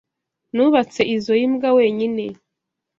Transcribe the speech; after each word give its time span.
Nubatse 0.55 1.01
izoi 1.15 1.45
mbwa 1.51 1.69
wenyine. 1.77 2.25